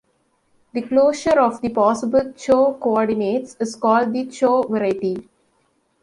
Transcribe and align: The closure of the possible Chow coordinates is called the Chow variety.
The 0.73 0.81
closure 0.81 1.39
of 1.39 1.61
the 1.61 1.69
possible 1.69 2.31
Chow 2.35 2.73
coordinates 2.81 3.55
is 3.59 3.75
called 3.75 4.11
the 4.11 4.25
Chow 4.25 4.63
variety. 4.63 5.29